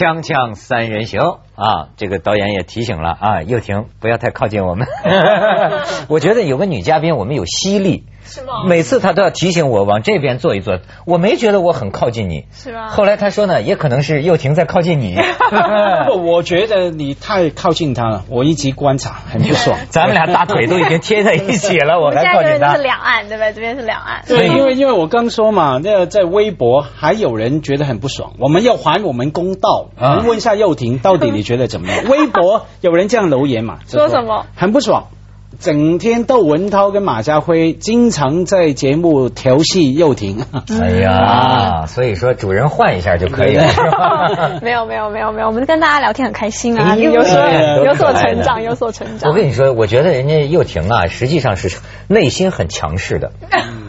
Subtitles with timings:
[0.00, 1.20] 锵锵三人行
[1.54, 4.88] 啊，这个导演也提醒了啊，又婷不要太靠近我们。
[6.08, 8.06] 我觉得有个女嘉宾，我们有吸力。
[8.30, 8.64] 是吗？
[8.66, 12.46] 每次他都要提醒我往这边坐一坐，我没觉得我很靠近你。
[12.52, 12.88] 是吗？
[12.88, 15.16] 后来他说呢，也可能是又婷在靠近你。
[16.06, 19.76] 不，我觉得你太靠近他了，我一直观察很不爽。
[19.90, 22.82] 咱们俩大腿都已经贴在一起了， 我来靠近他现在这边是。
[22.82, 23.52] 两岸，对不对？
[23.52, 24.22] 这边是两岸。
[24.26, 29.88] 对，因为因为我刚说嘛，那个在微博还有人觉得很不爽，我们要还我们公道。
[29.98, 32.04] 啊我们问一下佑婷，到底你觉得怎么样？
[32.08, 33.78] 微博有人这样留言嘛？
[33.88, 34.46] 说什么？
[34.54, 35.08] 很不爽。
[35.58, 40.44] 整天窦文涛跟马家辉经常在节目调戏佑婷，
[40.80, 43.64] 哎呀，所以说主人换一下就可以了，
[44.62, 47.38] 没有没有没有没有，我们跟大家聊天很开心啊，有所
[47.84, 49.30] 有所成长，有所成长。
[49.30, 51.76] 我跟你说，我觉得人家又婷啊，实际上是
[52.06, 53.32] 内心很强势的，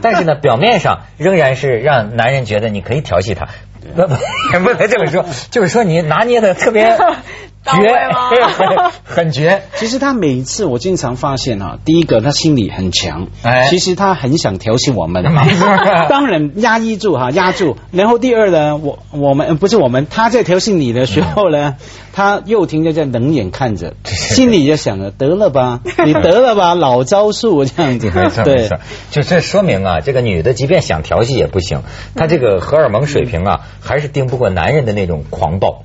[0.01, 3.47] 但是呢，表面上仍然是让男人觉得你可以调戏他。
[3.95, 4.13] 不不，
[4.53, 6.95] 也不能这么说，就是说你拿捏的特别
[7.71, 8.09] 绝，
[9.03, 9.63] 很绝。
[9.75, 13.67] 其实他每一次我经常发现哈，第一个他心里很强，哎。
[13.69, 15.23] 其实他很想调戏我们，
[16.09, 17.77] 当然压抑住哈，压住。
[17.91, 21.75] 然后第二呢，我我们呃不是我们，他在调戏你的时候呢，
[22.13, 28.11] 他又停着在冷眼看着，心里就想着得了吧， 你得了吧，老招数这样子。
[28.11, 28.67] 没错，没对。
[28.67, 28.79] 错，
[29.11, 31.83] 就这说明啊，这个女的即便想调戏也不行，
[32.15, 35.83] 她这个荷尔蒙水平啊，还是顶不过男人的那种狂暴。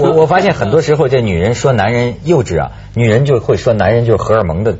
[0.00, 4.76] 我我发现很多时候，这女人说男人幼稚啊，女人就会说男人就是荷尔蒙的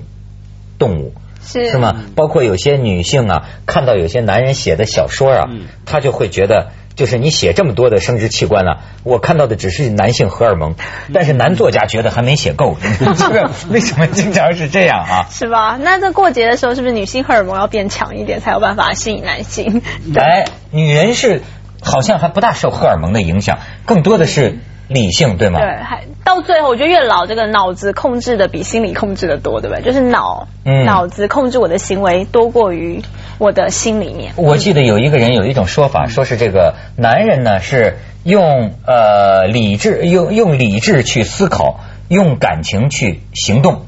[0.78, 1.14] 动物。
[1.40, 1.94] 是是吗？
[2.14, 10.74] 包括有些女性啊，看到有些男人写的小说啊，嗯她就会觉得，就是你写这么多的生殖器官了、我看到的只是男性荷尔蒙，
[11.14, 12.76] 但是男作家觉得还没写够。
[13.16, 15.26] 这个为什么经常是这样啊？
[15.32, 15.78] 是吧？
[15.80, 19.80] 那在过节的时候，是不是女性荷尔蒙要变强一点，才有办法吸引男性？
[20.16, 21.40] 哎，女人是
[21.80, 24.58] 好像还不大受荷尔蒙的影响，更多的是
[24.88, 25.60] 理性，对吗？
[25.60, 29.84] 对，还到最后，我觉得越老，这个脑子控制的比心理控制的多，对不对？
[29.84, 33.02] 就是脑嗯脑子控制我的行为多过于
[33.38, 34.32] 我的心里面。
[34.36, 43.82] 我记得有一个人有一种说法，说是这个男人呢是用呃理智用用理智去思考，用感情去行动，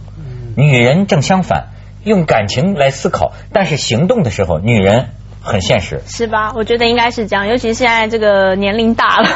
[0.56, 1.68] 女人正相反，
[2.04, 5.08] 用感情来思考，但是行动的时候，女人
[5.40, 6.00] 很现实。
[6.06, 6.52] 是吧？
[6.56, 9.28] 我觉得应该是这样，尤其是现在这个年龄大了，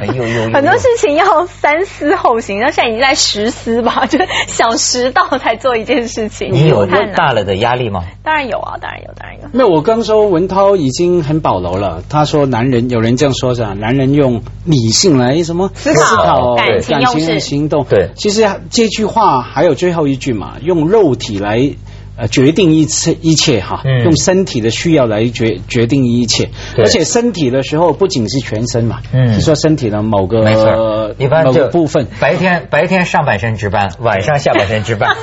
[0.00, 2.58] 哎呦呦呦很多事情要三思后行。
[2.60, 6.52] 那现在已经在十思吧，就是想十道才做一件事情。
[6.52, 8.04] 你有太难大了的压力吗？
[8.22, 9.48] 当然有啊，当然有，当然有。
[9.52, 13.74] 那我刚说文涛已经很保留了，他说男人有人这样说是吧？
[13.74, 17.84] 男人用理性来什么思考感情感情用事来行动。
[17.84, 21.72] 对其实这句话还有最后一句嘛，用肉体来。
[22.20, 24.04] 呃，决定一切一切哈，嗯。
[24.04, 29.32] 用身体的需要来决决定一切，而且身体的时候不仅是全身嘛，嗯。
[29.34, 35.16] 是说身体的某个没错，一般某就个部分，白天白天上半身值班，晚上下半身值班。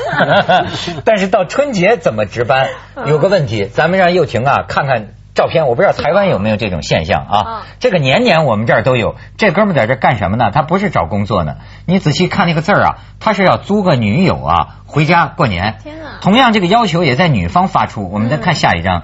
[1.05, 2.67] 但是到春节怎么值班？
[3.05, 7.61] 有个问题，咱们让幼婷啊看看照片，我不知道台湾有没有这种现象啊嗯。
[7.79, 9.15] 这个年年我们这儿都有。
[9.37, 10.49] 这哥们在这干什么呢？
[10.51, 11.57] 他不是找工作呢。
[11.85, 15.77] 你仔细看那个字儿啊，他是要租个女友啊回家过年。
[15.83, 18.09] 天哪同样这个要求也在女方发出。
[18.11, 19.03] 我们再看下一张。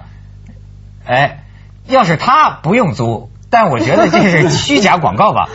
[1.05, 1.43] 哎，
[1.87, 5.49] 要是他不用租，但我觉得这是虚假广告吧？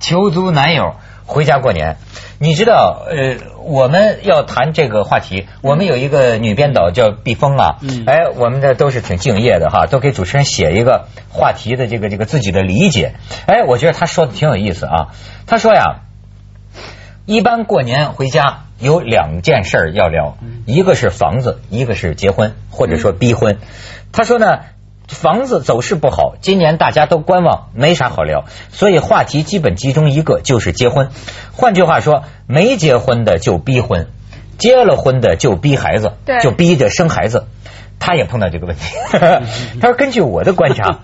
[0.00, 0.96] 求租男友
[1.26, 1.96] 回家过年，
[2.38, 8.04] 你知道，呃，我们要谈这个话题，我们有一个女编导叫毕峰啊，嗯。
[8.06, 13.14] 哎，我们这都是挺敬业的哈，都给主持人写一个话题的这个这个自己的理解，
[13.46, 15.08] 哎，我觉得他说的挺有意思啊，
[15.46, 16.00] 他说呀，
[17.24, 20.36] 一般过年回家有两件事儿要聊，
[20.66, 23.58] 一个是房子，一个是结婚或者说逼婚。
[24.12, 24.60] 他说呢，
[25.08, 31.10] 房子走势不好，今年大家都观望，没啥好聊，所以话题基本集中一个，就是结婚。
[31.52, 34.08] 换句话说，没结婚的就逼婚，
[34.58, 37.46] 结了婚的就逼孩子，对就逼着生孩子。
[38.00, 38.82] 他也碰到这个问题，
[39.80, 41.00] 他说根据我的观察，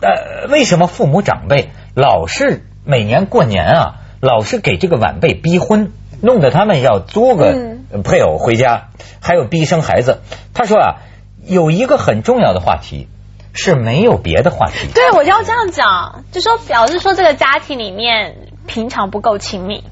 [0.00, 7.52] 呃，为什么父母长辈老是每年过年啊，老是给这个晚辈逼婚，弄得他们要租个
[7.92, 8.88] 嗯配偶回家，
[9.20, 10.20] 还有逼生孩子。
[10.52, 10.96] 他说啊，
[11.46, 13.08] 有一个很重要的话题
[13.54, 14.88] 是没有别的话题。
[14.92, 18.36] 对，我就要这样讲，就说表示说这个家庭里面
[18.66, 19.84] 平常不够亲密。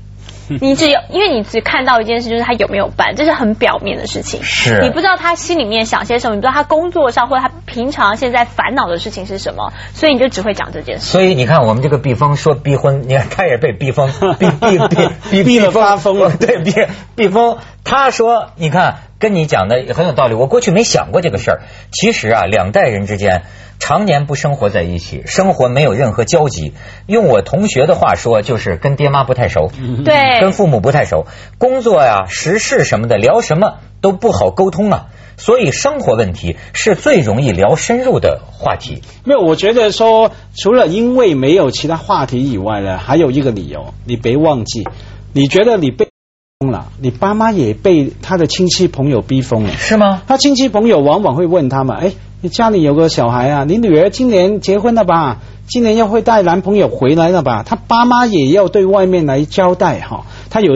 [0.61, 4.43] 你只有，因为你只看到一件事，就是他有没有办，这是很表面的事情。
[4.43, 11.07] 是你不知道他心里面想些什么，你不知道他工作上或者他平常现在烦恼的事情是什么，所以你就只会讲这件事。
[11.07, 16.75] 所以你看，我们这个毕风说逼婚， 你看他也被逼疯，逼逼逼逼逼了发疯了对，逼
[17.15, 17.57] 逼疯。
[17.85, 20.35] 他说，你看跟你讲的很有道理。
[20.35, 21.63] 我过去没想过这个事儿。
[21.93, 23.45] 其实啊，两代人之间
[23.79, 26.73] 常年不生活在一起，生活没有任何交集。
[27.07, 29.71] 用我同学的话说，就是跟爹妈不太熟，
[30.05, 31.27] 对，跟父母不太熟，
[31.59, 35.07] 工作呀、时事什么的聊什么都不好沟通啊。
[35.37, 39.03] 所以生活问题是最容易聊深入的话题。
[39.25, 44.85] 没有，我觉得说，除了因为没有其他话题以外呢，还有一个理由，你别忘记，
[45.33, 46.12] 你觉得你被封
[46.71, 49.71] 了，你爸妈也被他的亲戚朋友逼疯了。
[49.73, 50.23] 是吗？
[50.27, 55.39] 他亲戚朋友往往会问他们：“哎，你家里有个小孩啊，你女儿今年结婚了吧？
[55.69, 60.27] 今年要会带男朋友回来了吧？”他爸妈也要对外面来交代哈。
[60.51, 60.73] 他有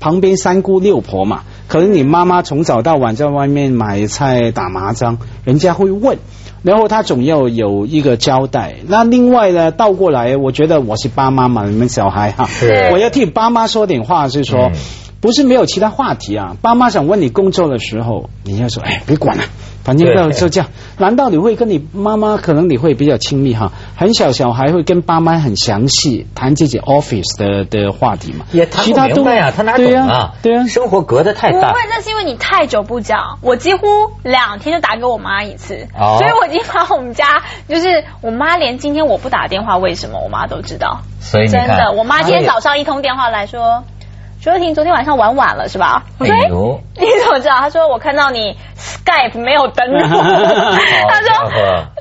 [0.00, 6.18] 旁边三姑六婆嘛，可能你妈妈从早到晚在外面买菜打麻将，人家会问，
[6.62, 8.74] 然后他总要有一个交代。
[8.88, 14.70] 那另外呢，倒过来，我觉得我是爸妈嘛，你们小孩哈，是我要替爸妈说点话，是说。
[14.72, 14.72] 嗯
[15.20, 19.44] 不是没有其他话题啊，爸妈想问你工作的时候，你要说，哎，别管了，
[19.84, 20.70] 反正对就这样。
[20.96, 23.72] 难道你会跟你妈妈，可能你会比较亲密哈？
[23.96, 28.46] 很小小孩会跟爸妈很详细谈自己 office 的的话题嘛？
[28.52, 30.34] 也他明白呀、他哪懂对呀啊？
[30.42, 33.86] 对呀，生活隔得太大不会。，那是因为你太久不讲，我几乎
[34.22, 43.84] 两天就打给我妈一次，哦所以我已经把我们家就是我妈连今天我不打电话为什么我妈都知道，所以，真的，我妈今天早上一通电话来说，
[44.40, 46.04] 卓婷昨天晚上玩晚了是吧？
[46.18, 47.56] 我说哎哎呦，你怎么知道？
[47.60, 49.98] 他说我看到你 Skype 没有登录，
[51.08, 51.46] 他说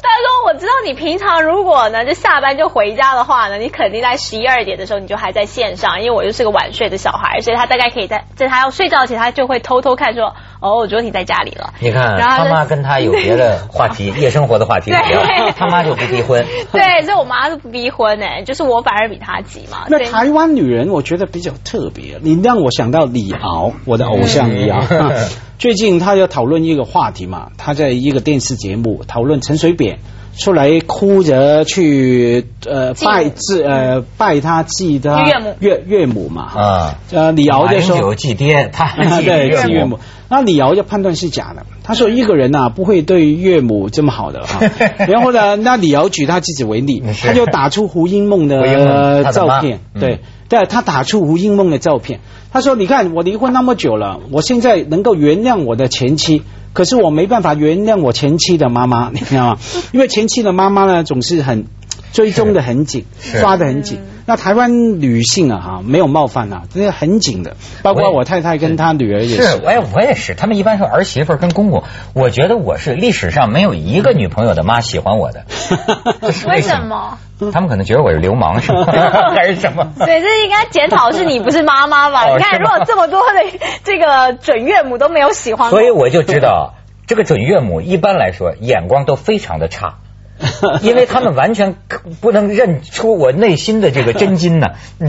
[0.01, 11.73] 她说我知道你平常如果呢就下班就回家的话呢，你肯定在十一二点的时候你就还在线上，因为我又是个晚睡的小孩，所以他大概可以在在他要睡觉前，他就会偷偷看说哦，卓婷在家里了。
[11.79, 16.45] 你看，然后他妈跟他有别的 话题，夜生活的话题对聊，他妈就不逼婚。
[16.71, 19.85] 对，所以我妈是不逼婚哎，就是我反而比她急嘛。
[19.89, 24.79] 那台湾女人我觉得比较特别，你让我想到李敖，我的偶像李敖。
[24.89, 25.27] 嗯
[25.59, 29.88] 最近他要讨论一个话题嘛，他在一个电视节目讨论陈水扁
[30.37, 35.55] 出来哭着去呃拜祭呃拜他祭他岳母。
[35.59, 36.43] 岳岳母嘛。
[36.43, 38.87] 啊，呃李敖就说祭爹，他
[39.17, 39.99] 祭 对，岳祭岳母。
[40.31, 44.59] 那李敖就判断是假的，他说一个人呐、不会对岳母这么好的哈。
[45.09, 49.99] 然后呢，那李敖举他自己为例，他就打出胡因梦的照片，嗯。
[49.99, 52.19] 对，对，他打出胡因梦的照片。
[52.51, 56.41] 他说：“你看，我离婚那么久了，我现在能够原谅我的前妻，
[56.73, 59.59] 可是我没办法原谅我前妻的妈妈，你知道吗？
[59.91, 61.65] 因为前妻的妈妈呢，总是很
[62.11, 63.05] 追踪的很紧，
[63.39, 63.99] 抓的很紧。
[64.25, 70.35] 那台湾女性啊，哈，没有冒犯啊，这是很紧的，包括我太太跟她女儿也是，哎，我也是。
[70.35, 71.83] 他们一般说儿媳妇跟公公，
[72.13, 75.45] 我觉得我是历史上没有一个女朋友的妈喜欢我的，
[76.21, 76.81] 为什什？
[76.85, 77.17] 么？
[77.51, 78.85] 他们可能觉得我是流氓，是吗？
[79.33, 79.93] 还是什么？
[79.97, 82.27] 对，这应该检讨是你不是妈妈吧？
[82.29, 86.75] 哦你看，如果这么多的这个准岳母都没有喜欢过，所以我就知道，
[87.07, 89.95] 这个准岳母一般来说眼光都非常的差。
[90.81, 91.75] 因为他们完全
[92.21, 94.67] 不能认出我内心的这个真金呢，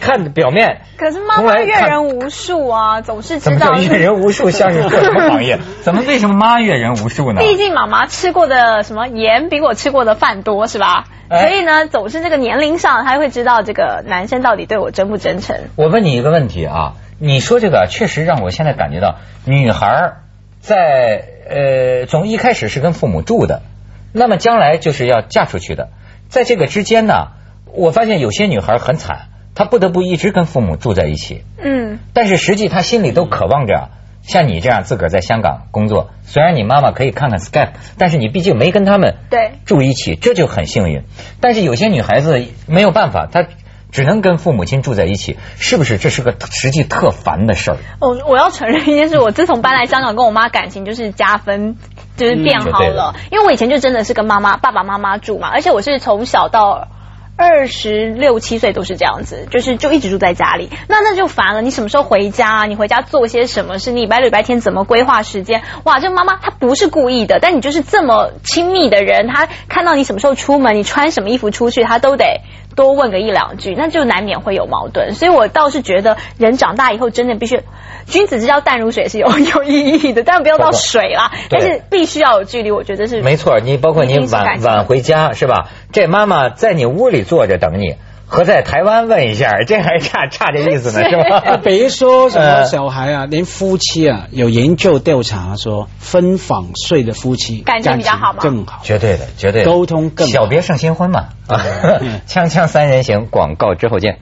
[0.00, 0.82] 看表面。
[0.96, 3.74] 可是妈妈阅人无数啊，总是知道。
[3.80, 4.50] 阅人无数？
[4.50, 5.58] 像是做什么行业？
[5.82, 7.40] 怎么为什么妈阅人无数呢？
[7.40, 11.04] 毕竟妈妈吃过的什么盐比我吃过的饭多是吧？
[11.28, 15.56] 哎所以呢，总是这个年龄上，他会知道这个男生到底对我真不真诚。
[15.76, 19.16] 我问你一个问题啊，你说这个确实让我现在感觉到，
[19.46, 20.14] 女孩
[20.60, 23.62] 在呃从一开始是跟父母住的，
[24.12, 25.88] 那么将来就是要嫁出去的，
[26.28, 27.28] 在这个之间呢，
[27.72, 33.90] 我发现有些女孩很惨，她不得不一直跟父母住在一起，嗯，但是实际她心里都渴望着。
[34.24, 41.02] 像你这样自个儿在香港工作，虽然你妈妈可以看看 Skype，但是你毕竟没跟他们对住一起，这就很幸运。
[41.40, 43.44] 但是有些女孩子没有办法，她
[43.90, 45.98] 只能跟父母亲住在一起，是不是？
[45.98, 47.78] 这是个实际特烦的事儿。
[47.98, 51.74] 我我要承认一件事，我自从搬来香港，跟我妈感情就是加分，
[52.22, 53.14] 就是变好了。
[53.30, 56.88] 因为我以前就真的是跟妈妈、爸爸妈妈住嘛，而且我是从小到。
[57.34, 61.62] 二十六七岁都是这样子，就是就一直住在家里，那那就烦了。
[61.62, 62.64] 你什么时候回家啊？
[62.66, 63.90] 你回家做些什么事？
[63.90, 65.62] 你礼拜六、礼拜天怎么规划时间？
[65.82, 72.42] 哇，这妈妈她不是故意的，但你就是这么亲密的人，她看到你什么时候出门，你穿什么衣服出去，她都得
[72.74, 75.14] 多问个一两句，那就难免会有矛盾。
[75.14, 77.60] 所以我倒是觉得，人长大以后真的必须，
[78.06, 85.68] 君子之交淡如水是有有意义的，但不要到水啦，但是必须要有距离，我觉得是没错，你包括你晚晚回家是吧？
[85.92, 87.96] 这妈妈在你屋里坐着等你，
[88.32, 91.58] 和在台湾问一下， 这还差差这意思呢，是吧？
[91.62, 98.80] 比如说什么呃小孩啊，连夫妻啊，有研究调查说，分房睡的夫妻感情比较好吗更好。
[98.82, 101.28] 绝对的，绝对的沟通更好小别胜新婚嘛。
[102.26, 104.20] 锵锵三人行，广告之后见。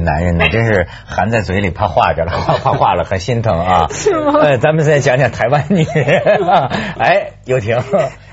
[0.00, 3.86] 男人呢， 真是含在嘴里怕化着了， 怕化了很心疼啊。
[3.90, 6.22] 是吗呃，咱们再讲讲台湾女人。
[6.98, 7.78] 哎，尤婷，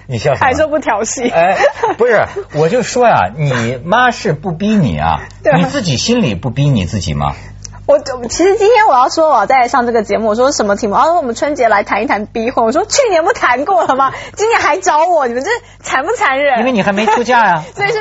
[0.07, 0.45] 你笑什么？
[0.45, 1.29] 还说不调戏？
[1.29, 1.57] 哎，
[1.97, 5.21] 不是，我就说呀，你妈是不逼你啊
[5.57, 7.33] 你自己心里不逼你自己吗？
[7.87, 10.95] 我其实今天我要说我要再上这个节目，我说什么题目？
[10.95, 12.65] 然后我们春节来谈一谈逼婚。
[12.65, 14.11] 我说去年不谈过了吗？
[14.35, 16.57] 今年还找我，你们这残不残忍？
[16.59, 17.63] 因为你还没出嫁呀。
[17.75, 17.97] 所以是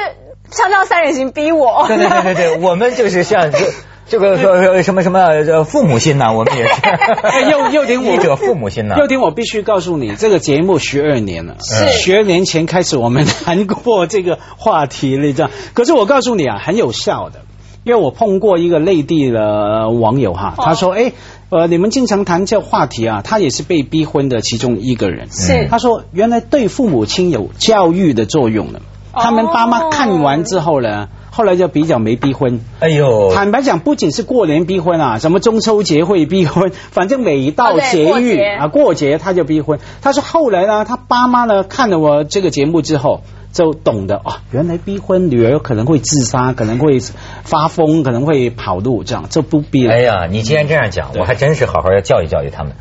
[0.56, 1.84] 像这样三人行逼我。
[1.88, 3.58] 对对对对对，我们就是像这
[4.06, 6.72] 这个说什么什么呃父母心呐，我们也是。
[7.50, 8.96] 又又听我 者父母心呐。
[8.98, 15.50] 又听我必须告诉你，这个节目十二年了，是十二年前开始我们谈过这个话题了，这样。
[15.74, 17.40] 可是我告诉你啊，很有效的，
[17.84, 21.12] 因为我碰过一个内地的网友哈，他说，哎。
[21.50, 25.30] 呃，你们经常谈这话题啊，他也是被逼婚的其中一个人。
[25.30, 28.80] 是他说，原来对父母亲有教育的作用的。
[29.16, 32.60] 他们爸妈看完之后呢，后来就比较没逼婚。
[32.80, 39.78] 哎呦，坦白讲，不仅是过年逼婚啊，什么中秋节会逼婚， 反正每到节日啊过节他就逼婚。
[40.02, 43.22] 他说后来呢，他爸妈呢看了我这个节目之后。
[43.54, 46.98] 就懂得啊，原来逼婚女儿可能会自杀，可能会
[47.44, 49.94] 发疯，可能会跑路，这样就不逼了。
[49.94, 52.72] 哎呀，你既然这样讲，我还真是好好要教育教育他们。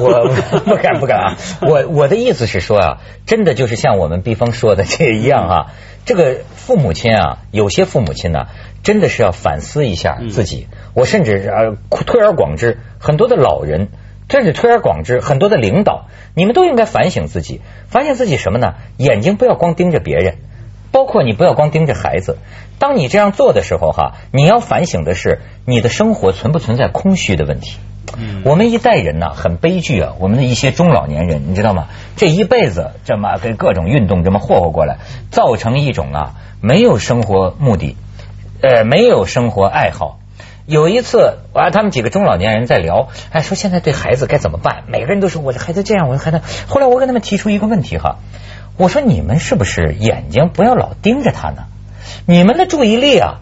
[0.00, 0.26] 我
[0.64, 1.36] 不 敢不敢啊！
[1.60, 5.66] 我我的意思是说啊，真的就是像我们毕峰说的这一样啊，
[6.06, 8.46] 这个父母亲啊，有些父母亲呢、
[8.82, 10.66] 真的是要反思一下自己。
[10.94, 13.88] 我甚至呃推而广之，很多的老人。
[14.32, 18.76] 甚至推而广之，很多的领导，你们都应该反省自己，反省自己什么呢？
[18.96, 20.36] 眼睛不要光盯着别人，
[20.90, 22.38] 包括你不要光盯着孩子。
[22.78, 27.76] 当你这样做的时候，哈，你要反省的是你的生活存不存在空虚的问题。
[28.42, 30.14] 我们一代人呢，很悲剧啊。
[30.18, 31.88] 我们的一些中老年人，你知道吗？
[32.16, 34.96] 这一辈子这么跟各种运动这么霍霍过来，
[35.30, 37.98] 造成一种啊没有生活目的，
[38.62, 40.20] 呃，没有生活爱好。
[40.66, 44.84] 有一次，啊，他们几个中老年人在聊，哎，说现在对孩子该怎么办？
[44.86, 46.40] 每个人都说我的孩子这样，我的孩子。
[46.68, 48.18] 后来我跟他们提出一个问题哈，
[48.76, 51.64] 我说你们是不是眼睛不要老盯着他呢？
[52.26, 53.40] 你们的注意力啊，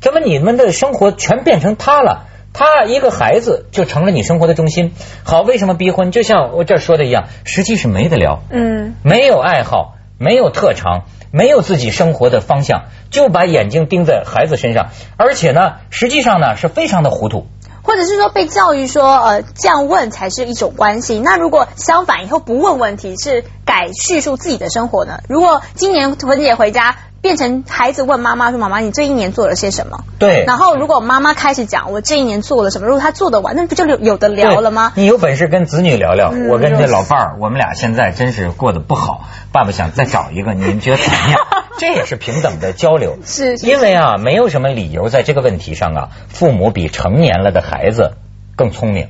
[0.00, 2.26] 怎么你们的生活全变成他了？
[2.54, 4.92] 他一个孩子就成了你生活的中心。
[5.24, 6.10] 好，为什么逼婚？
[6.12, 17.46] 就像我这说的一样，实际是没得聊，嗯，没有爱好，没有特长，没有自己生活的方向，就把眼睛盯在孩子身上，而且呢，实际上呢是非常的糊涂。
[17.84, 21.18] 或者是说被教育说，呃，这样问才是一种关系。
[21.18, 25.18] 那如果相反，以后不问问题，是改叙述自己的生活呢？
[25.28, 34.92] 如果今年文姐回家，变成孩子问妈妈说：“妈妈，你这一年做了些什么？”对，然后如果妈妈开始讲我这一年做了什么，如果她做得完，那不就有有的聊了吗？
[34.96, 36.32] 你有本事跟子女聊聊。
[36.34, 41.38] 嗯我跟这老伴儿，我们俩现在真是过得不好，爸爸想再找一个，你们觉得怎么样？
[41.78, 43.18] 这也是平等的交流。
[43.24, 48.14] 是是因为啊，没有什么理由在这个问题上啊，父母比成年了的孩子
[48.56, 49.08] 更聪明。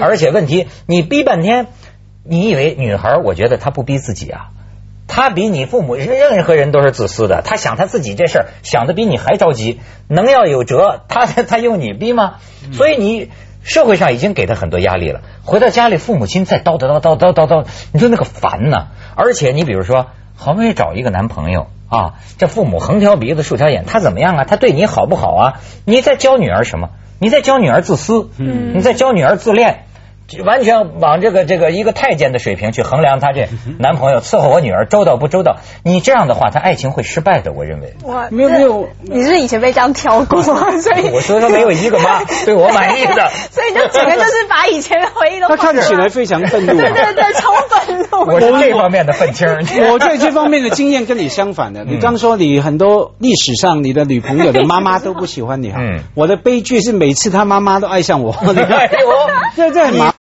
[0.00, 1.66] 而且问题你逼半天，
[2.24, 3.22] 你以为女孩儿？
[3.22, 4.48] 我觉得她不逼自己啊。
[5.14, 9.78] 她比你父母任何人都是自私的，他想他自己这事儿想的比你还着急，
[10.08, 12.38] 能要有辙，他 他用你逼吗？
[12.72, 13.30] 所以你
[13.62, 18.88] 社会上已经给他很多压力了，回到家里父母亲再叨叨叨叨叨叨叨，你说那个烦呢！
[19.14, 24.44] 而且你比如说，好不容易找一个男朋友啊，这父母横挑鼻子竖挑眼，他怎么样啊？
[24.44, 25.60] 他对你好不好啊？
[25.84, 26.88] 你在教女儿什么？
[27.20, 29.84] 你在教女儿自私，嗯你在教女儿自恋。
[30.44, 37.94] 完全往这个这个一个太监的水平去衡量他这男朋友伺候我女儿周到不周到，你这样的话，他爱情会失败的，我认为。
[38.04, 46.72] 哇没有没有你是以前被这样挑过， 所以我说说没有一个妈 对我满意的，所以就整个就是把以前的回忆都他看起来非常愤怒。
[46.74, 48.32] 对对对，超愤怒。
[48.32, 49.46] 我是这方面的愤青。
[49.90, 51.84] 我在这方面的经验跟你相反的。
[51.84, 58.32] 你刚说你很多历史上你的女朋友的妈妈都不喜欢你哈嗯，我的悲剧是每次她妈妈都爱上我。
[58.32, 59.08] 哎呦，
[59.56, 60.13] 这这很麻。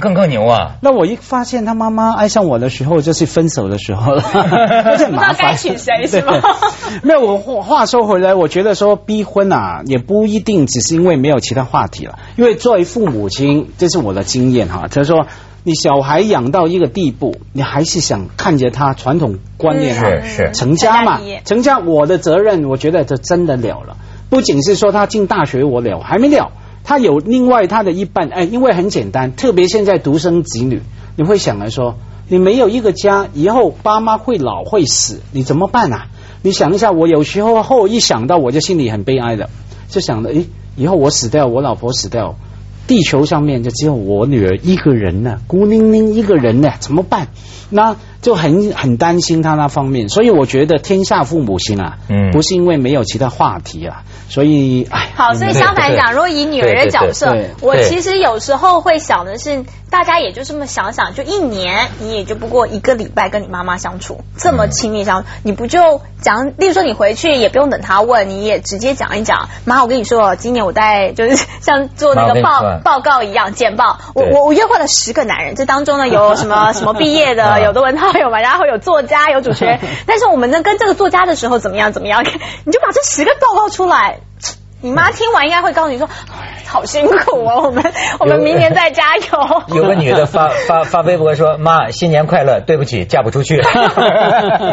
[0.00, 0.76] 更更牛啊！
[0.80, 4.22] 那我一发现他妈妈爱上我的时候，就是分手的时候了，
[4.98, 5.56] 这很麻不知道该烦。
[5.56, 12.18] 娶谁是吗对 没有，我话话说回来，我觉得说逼婚啊，也不一定只是因为没有其他话题了。
[12.36, 15.26] 因为作为父母亲，这是我的经验哈，就是说
[15.62, 23.96] 你小孩养到一个地步，你还是想看着他传统观念哈，是是成家嘛成家我的责任，我觉得这真的了了。
[24.30, 26.52] 不仅是说他进大学我了，还没了。
[26.90, 30.82] 他有另外他的一半，哎，因为很简单，特别现在独生子女，
[31.14, 31.94] 你会想来说，
[32.26, 36.08] 你没有一个家，以后爸妈会老会死，你怎么办啊？
[36.42, 39.50] 你想一下，我有时候后一想到，我就心里很悲哀的，
[39.88, 40.42] 就想着，哎，
[40.74, 42.34] 以后我死掉，我老婆死掉，
[42.90, 47.28] 地球上面就只有我女儿一个人呢，孤零零一个人呢，怎么办？
[47.70, 52.32] 那就很很担心她那方面，所以我觉得天下父母心啊，嗯。
[52.32, 77.58] 不是因为没有其他话题啊，所以哎，好，所以相反讲， 如果以女儿的角色我其实有时候会想的是，大家也就这么想想，就一年，你也就不过一个礼拜跟你妈妈相处，这么亲密相处，你不就讲，例如说你回去也不用等她问，你也直接讲一讲，妈，我跟你说，今年我在就是像做那个报报告一样简报，我我我约会了十个男人，这当中呢有什么什么毕业啊。
[77.58, 82.24] 的，有的文涛有嘛，然后有作家，有主持人， 但是我们呢跟这个作家的时候怎么样怎么样，
[82.64, 84.20] 你就把这十个报告出来。
[84.82, 86.08] 你妈听完应该会告诉你说，
[86.66, 87.84] 好辛苦哦，我们
[88.18, 89.62] 我们明年再加油。
[89.74, 93.62] 有个女的发 发发微博说：“妈，新年快乐，对不起，嫁不出去。”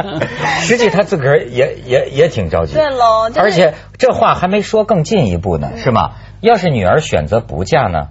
[0.62, 2.76] 实际她自个儿也也也挺着急。
[2.76, 6.12] 对喽，就是而且这话还没说更进一步呢，是吗？
[6.40, 8.08] 要是女儿选择不嫁呢？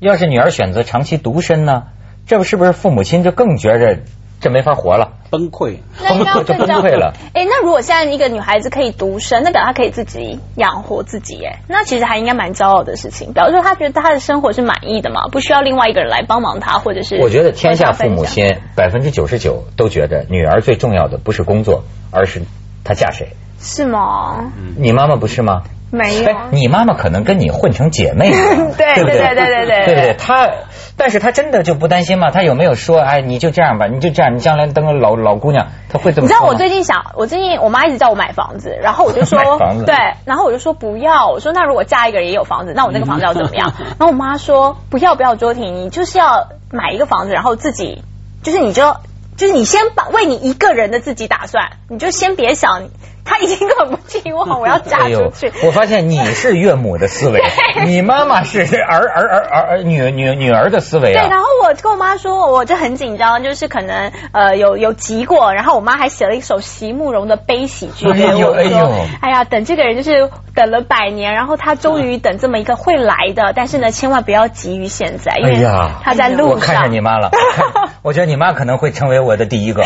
[0.00, 1.84] 要是女儿选择长期独身呢？
[2.26, 3.98] 这不是不是父母亲就更觉着
[4.42, 5.12] 这没法活了？
[5.30, 5.78] 崩溃。
[6.02, 7.14] 那应该就崩溃了。
[7.32, 13.32] 哎，那如果现在一个女孩子可以独身，那表示她可以自己养活自己，哎，那其实还应该蛮骄傲的事情。
[13.32, 18.44] 表示说她觉得她的生活是满意的嘛，不需要另外一个人来帮忙她，或者是我觉得天下父母心
[18.74, 22.42] 百分之九十九都觉得女儿最重要的不是工作，而是
[22.84, 23.28] 她嫁谁。
[23.60, 24.52] 是吗？
[24.76, 25.62] 你妈妈不是吗？
[25.94, 30.14] 没你妈妈可能跟你混成姐妹了对 对不对对对对对对不对？
[30.18, 30.50] 她，
[30.96, 32.30] 但是她真的就不担心吗？
[32.30, 36.26] 她有没有说，哎，你就这样吧，你就这样，你将来当个老老姑娘，她会怎么？
[36.26, 39.38] 你知道我最近想，我最近我妈一直叫我买房子，然后我就说
[39.84, 39.94] 对，
[40.24, 43.74] 然后我就说不要，我说那如果嫁一个人也有房子，那我那个房子要怎么样？
[43.98, 48.02] 然后我妈说不要不要，周婷，你就是要买一个房子，然后自己
[48.42, 48.96] 就是你就
[49.36, 52.88] 就是你先把为你一个人的自己打算，你就先别想，
[53.24, 55.52] 她已经根本不寄望我要嫁出去。
[55.64, 57.40] 我发现你是岳母的思维，
[57.86, 61.28] 你妈妈是儿儿儿儿儿女女女儿的思维对，啊。
[61.28, 76.48] 然后我跟我妈说，我就很紧张，就是可能呃有有急过，然后我妈还写了一首席慕容的悲喜剧给哎呦我，说哎呦，哎呀，等这个人就是等了百年，然后他终于等这么一个会来的，但是呢，千万不要急于现在，因为哎呀他在路上。
[76.48, 77.30] 我看上你妈了，
[78.02, 79.82] 我我觉得你妈可能会成为我的第一个，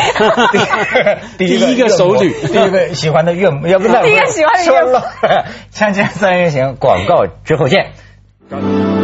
[1.39, 7.91] 第第一个首女第一个喜欢的岳母，要不那第一个喜欢的岳母 说了，锵锵三人行，广告之后见。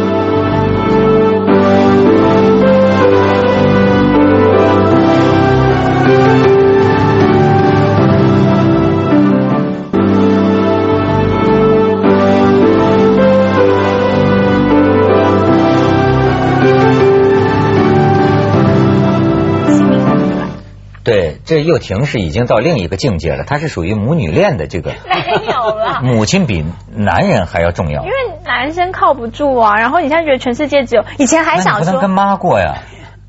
[21.45, 26.01] 这又婷是已经到另一个境界了，她是属于母女恋的这个， 没有了。
[26.05, 28.07] 母亲比男人还要重要因。
[28.09, 32.75] 为男生靠不住啊，然后你现在觉得全世界只有以前还想说不能跟妈过呀。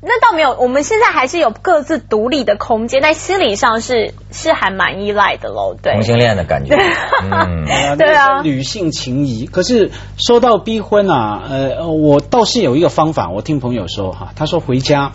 [0.07, 5.75] 那倒没有，我们现在还是有各自独立的空间，但心理上是是还蛮依赖的喽。
[5.81, 6.75] 对，同性恋的感觉。
[7.23, 9.47] 嗯，对啊女性情谊。
[9.47, 15.13] 可是说到逼婚啊，呃，我倒是有一个方法，我听朋友说哈，他说回家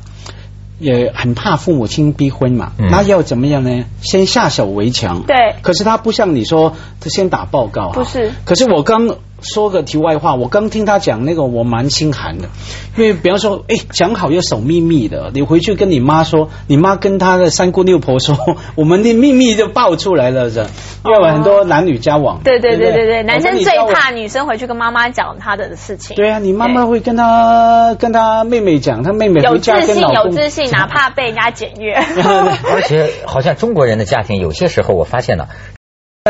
[0.80, 3.84] 也很怕父母亲逼婚嘛，嗯那要怎么样呢？
[4.00, 5.22] 先下手为强。
[5.22, 7.92] 对可是他不像你说，他先打报告啊。
[7.94, 12.48] 不是可是我刚说个题外话，我刚听他讲那个，我蛮心寒的，
[12.96, 18.36] 因为比方说，哎，讲好要守秘密的，你回去跟你妈说，你妈跟她的三姑六婆说，
[18.74, 20.60] 我们的秘密就爆出来了，是？
[21.04, 22.40] 因为有很多男女交往。
[22.44, 26.14] 对对对不对对，男生最怕女生回去跟妈妈讲他的事情。
[26.16, 31.94] 对啊，你妈妈会跟她跟她妹妹讲，她妹妹有自信，有自信，哪怕被人家检阅。
[31.94, 35.46] 而且好像中国人的家庭，有些时候我发现呢，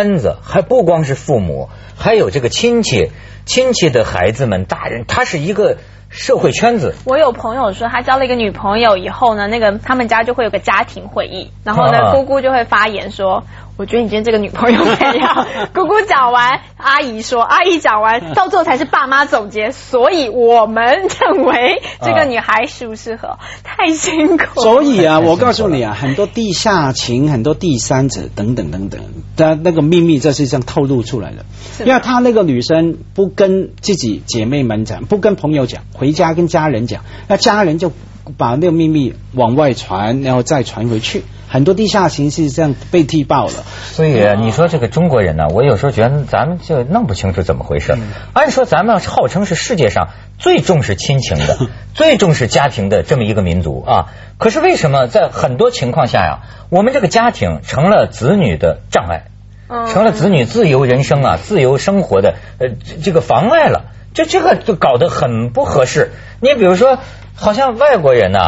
[0.01, 3.11] 圈子还不光是父母，还有这个亲戚，
[3.45, 5.77] 亲戚的孩子们、大人，他是一个
[6.09, 6.95] 社会圈子。
[7.05, 13.45] 我有朋友说，他交了一个女朋友以后呢，那个他们家就会有个家庭会议，然后呢，啊姑姑就会发言说。
[13.81, 15.47] 我觉得你今天这个女朋友怎样？
[15.73, 19.71] 姑姑讲完，阿姨说，阿姨讲完，到最后才是爸妈总结。
[19.71, 23.39] 所以我们认为这个女孩适不适合？
[23.65, 24.61] 太辛苦了。
[24.61, 29.01] 所以啊，我告诉你啊，很多地下情、很多第三者等等等等
[29.35, 31.47] 的那个秘密，这是这样透露出来的。
[31.83, 37.91] 因为她那个女生不跟自己姐妹们讲，不跟朋友讲，回家跟家人讲，那家人就
[38.37, 41.23] 把那个秘密往外传，然后再传回去。
[41.51, 43.53] 很多地下情是这样被踢爆了。
[43.91, 47.99] 所以啊你说这个中国人呢，我有时候觉得咱们就弄不清楚怎么回事。
[48.33, 51.59] 按说咱们号称是世界上最重视亲情的、
[51.93, 54.07] 最重视家庭的这么一个民族啊，
[54.39, 59.25] 可是为什么在很多情况下呀，我们这个家庭成了子女的障碍？
[59.69, 63.87] 嗯成了子女自由人生啊、自由生活的呃这这个妨碍了。
[64.13, 66.11] 就这个就搞得很不合适。
[66.41, 66.99] 你比如说，
[67.37, 68.41] 好像外国人呢、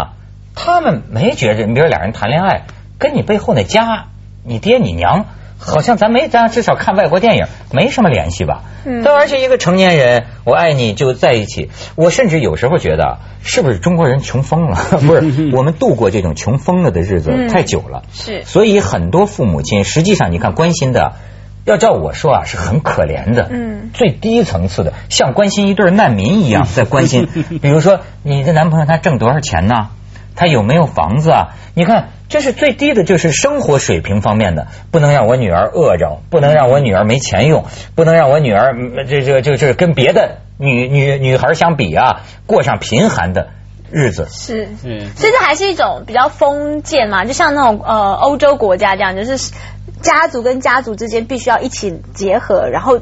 [0.56, 2.62] 他们没觉着，你比如俩人谈恋爱，
[3.02, 4.04] 跟你背后那家，
[4.44, 5.26] 你爹你娘。
[5.64, 8.62] 好像咱没，咱至少看外国电影没什么联系吧。
[8.84, 11.70] 嗯但而且一个成年人，我爱你就在一起。
[11.94, 14.76] 我甚至有时候觉得，是不是中国人穷疯了？
[15.06, 18.02] 不是， 我们度过这种穷疯了的日子嗯太久了。
[18.12, 21.12] 是所以很多父母亲，实际上你看关心的，
[21.64, 23.46] 要照我说啊，是很可怜的。
[23.48, 27.28] 嗯最低层次的，像关心一对难民一样在关心。
[27.62, 29.90] 比如说，你的男朋友他挣多少钱呢？
[30.34, 31.48] 他有没有房子啊？
[31.74, 37.64] 你看，这是最低的，就是生活水平方面的，不能让我女儿饿着，不能让我女儿没钱用，
[37.94, 43.48] 不能让我女儿嗯这这这这跟别的女女女孩相比啊，过上贫寒的
[43.90, 44.26] 日子。
[44.30, 49.52] 是，嗯所以这还是一种比较封建嘛，就像那种呃欧洲国家这样，就是
[50.02, 53.00] 家族跟家族之间必须要一起结合，然后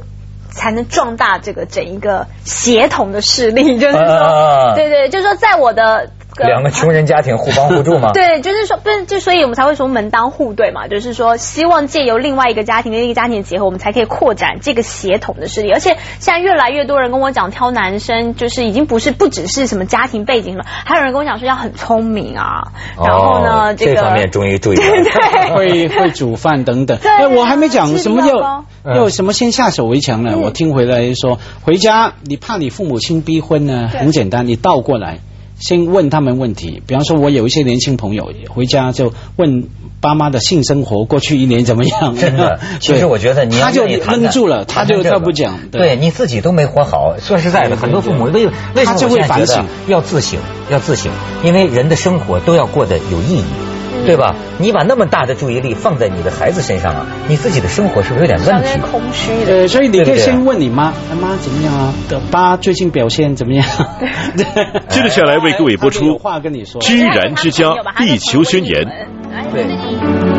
[0.50, 6.10] 才能壮大这个整一个协同的势力，就是说，啊对对，就是说在我的。
[6.40, 8.12] 呃两个穷人家庭互帮互助吗？
[8.14, 15.70] 对，就是说，不是，就所以我们才会说门当户对嘛，就是说，希望借由另外一个家庭跟一个家庭的结合，我们才可以扩展这个协同的势力。
[15.70, 24.82] 而且现在越来越多人跟我讲挑男生，就是已经不是不只是什么家庭背景了，还有人跟我讲说要很聪明啊，然后呢，哦这个方面终于注意了。
[24.82, 26.98] 对会会煮饭等等。
[26.98, 30.32] 对我还没讲什么要要什么先下手为强呢？
[30.34, 35.18] 嗯我听回来说，回家你怕你父母亲逼婚呢，很简单，你倒过来。
[35.60, 39.68] 先问他们问题，比方说，我有一些年轻朋友回家就问
[40.00, 42.16] 爸妈的性生活，过去一年怎么样？
[42.16, 47.18] 真的， 其实我觉得你他就愿意谈谈愣住了，他就他不讲，对你自己都没活好。
[47.18, 51.12] 说实在的，很多父母为为什么他就我现在觉得会反省要自省，要自省，
[51.44, 53.44] 因为人的生活都要过得有意义。
[54.06, 54.34] 对吧？
[54.58, 58.80] 你把那么大的注意力放在你的孩子身上啊，你自己的生活是不是有点问题？
[58.90, 59.52] 空虚的。
[59.60, 61.94] 呃，所以你可以先问你妈，哎妈怎么样啊？
[62.08, 63.64] 的爸最近表现怎么样？
[64.88, 66.80] 接着下来为各位播出他就有话跟你说。
[66.80, 68.86] 居然之家地球宣言。
[69.52, 70.29] 对。